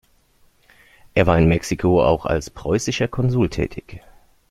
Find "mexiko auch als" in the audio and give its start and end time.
1.47-2.49